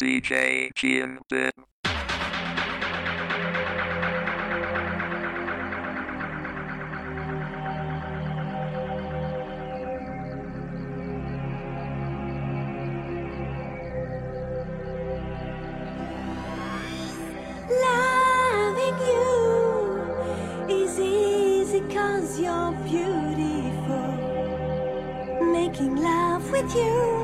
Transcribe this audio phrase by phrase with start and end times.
[0.00, 1.50] DJ Jim Dim.
[21.94, 24.12] Cause you're beautiful,
[25.52, 27.17] making love with you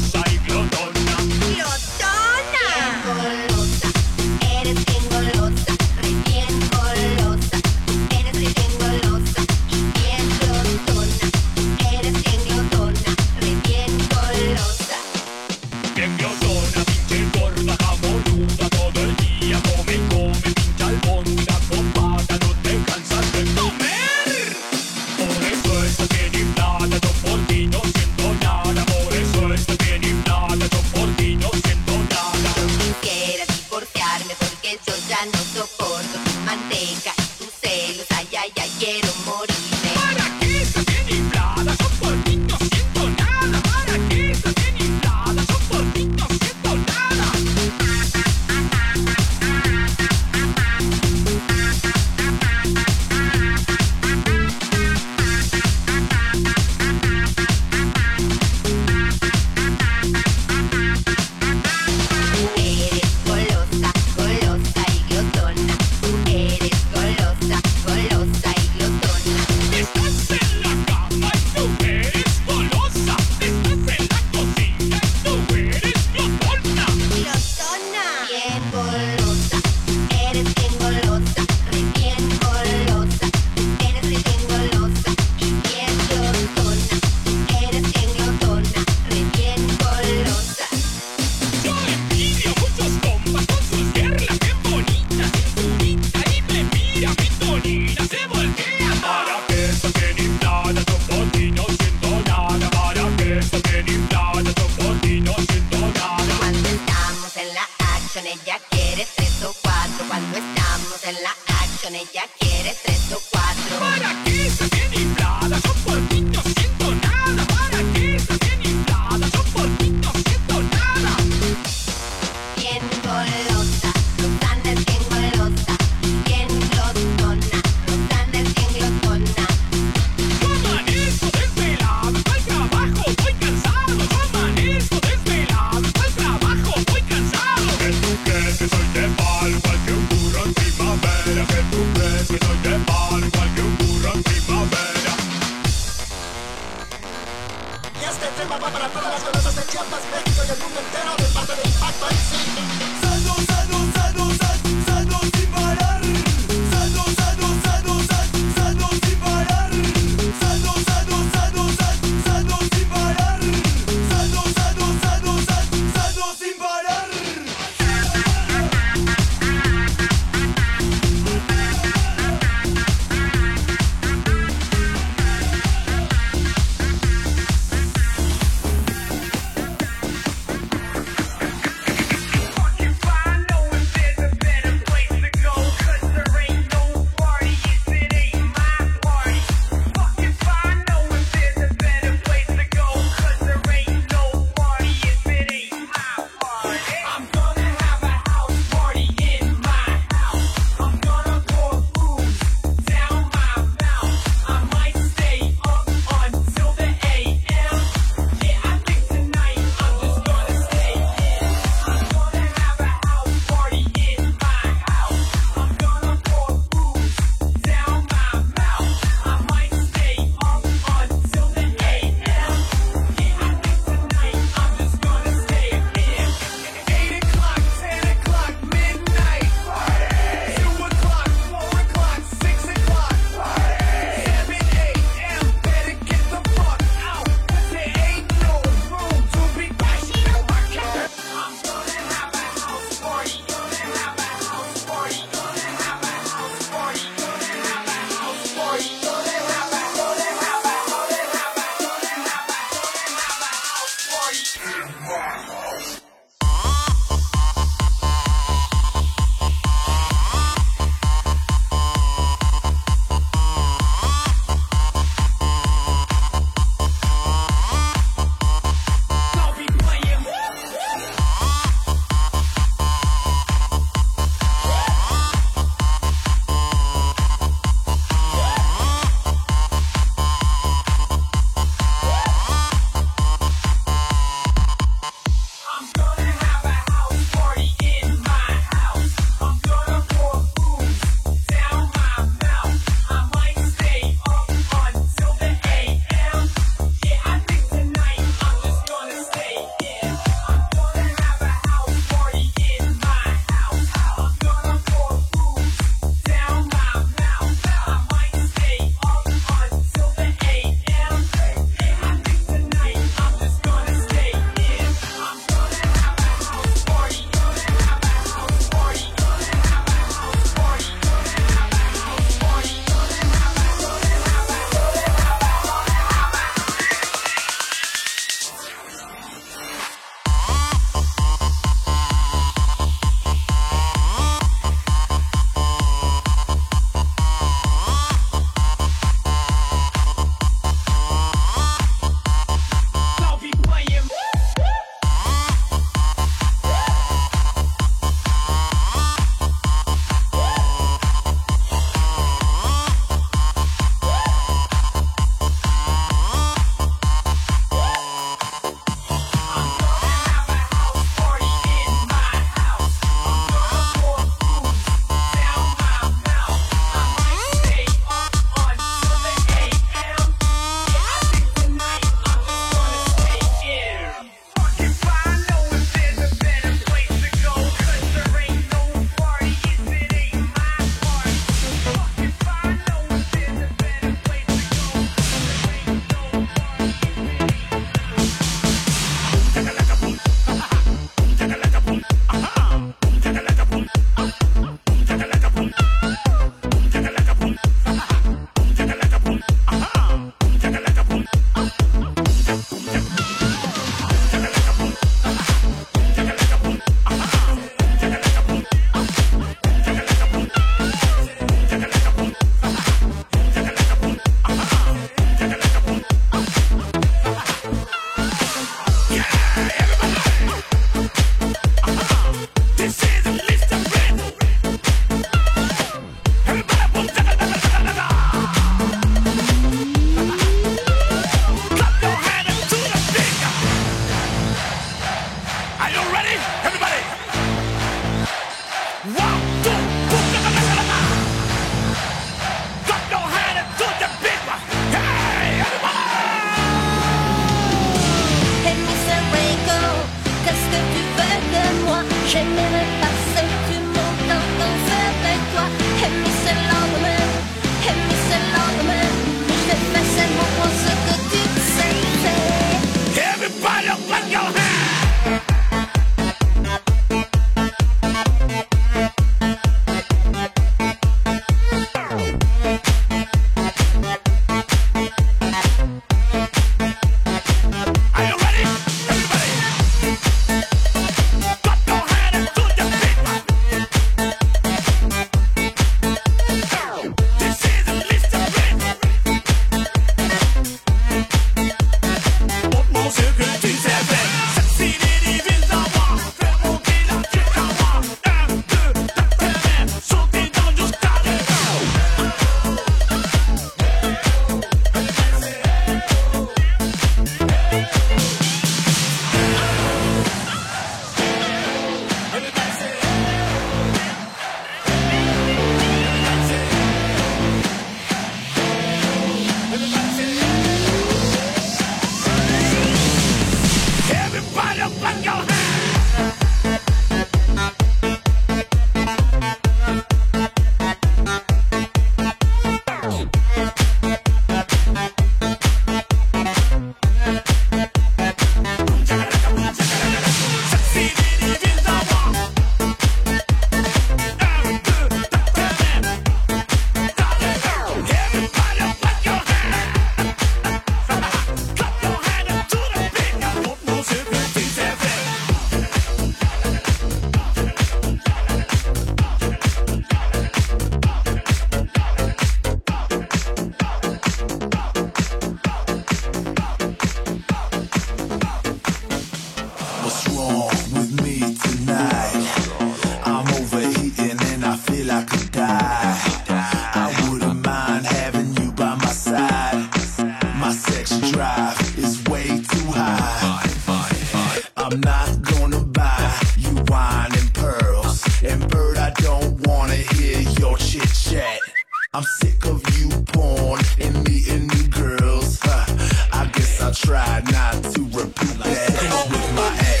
[592.61, 595.59] sick of you porn and meeting new girls.
[595.61, 595.85] Huh.
[596.33, 600.00] I guess I try not to repeat that with my ass.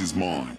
[0.00, 0.56] Is mine.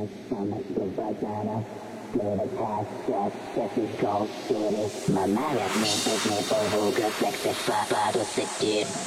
[0.00, 0.64] my stomach,
[5.10, 8.48] my mind has no business for who, sex, sex, fly, fly, with sick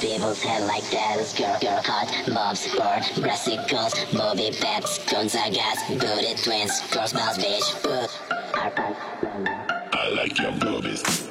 [0.00, 5.34] people's head like that, it's girl, girl, hot, mobs, born, rusty girls, movie bats, guns,
[5.34, 5.50] I
[5.98, 8.06] booty twins, girls, mouse, bitch, boo,
[9.92, 11.23] I like your boobies.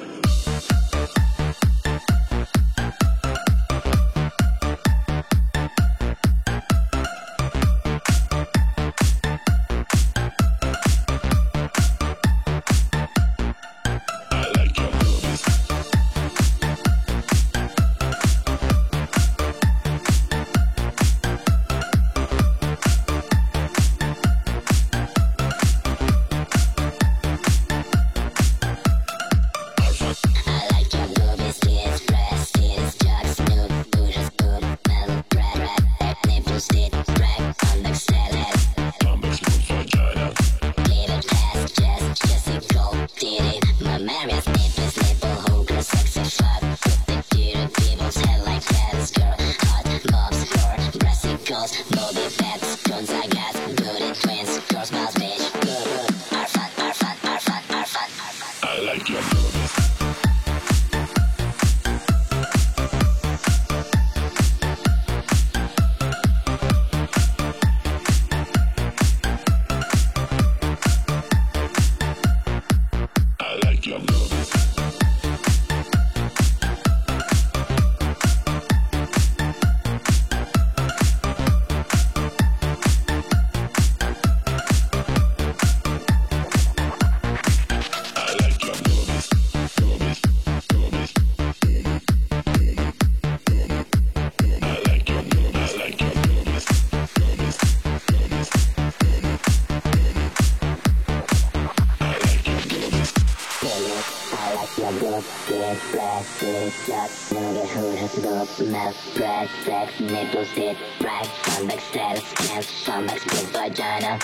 [106.74, 107.10] flat.
[107.30, 113.46] Another hood has got meth, bread, sex, nipples, dip, rack, stomach, stairs, chest, stomach, split,
[113.52, 114.18] vagina,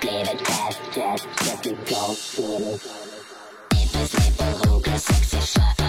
[0.00, 2.78] cleavage, ass, chest, chest, go, city.
[3.74, 5.85] Nipples, nipple, hookah, sexy, shot.